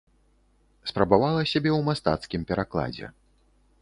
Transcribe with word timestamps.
Спрабавала 0.91 1.41
сябе 1.53 1.71
ў 1.73 1.81
мастацкім 1.91 2.41
перакладзе. 2.53 3.13